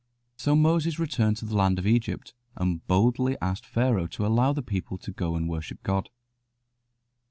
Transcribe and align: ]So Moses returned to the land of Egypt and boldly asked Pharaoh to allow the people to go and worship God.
]So 0.35 0.55
Moses 0.55 0.97
returned 0.97 1.37
to 1.37 1.45
the 1.45 1.55
land 1.55 1.77
of 1.77 1.85
Egypt 1.85 2.33
and 2.57 2.83
boldly 2.87 3.37
asked 3.39 3.67
Pharaoh 3.67 4.07
to 4.07 4.25
allow 4.25 4.51
the 4.51 4.63
people 4.63 4.97
to 4.97 5.11
go 5.11 5.35
and 5.35 5.47
worship 5.47 5.83
God. 5.83 6.09